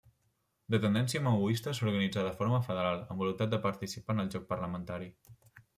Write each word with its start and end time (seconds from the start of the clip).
De 0.75 0.79
tendència 0.85 1.21
maoista, 1.27 1.75
s'organitzà 1.81 2.25
de 2.29 2.33
forma 2.41 2.63
federal, 2.71 3.05
amb 3.09 3.23
voluntat 3.25 3.53
de 3.55 3.61
participar 3.69 4.17
en 4.19 4.27
el 4.27 4.37
joc 4.37 4.53
parlamentari. 4.57 5.15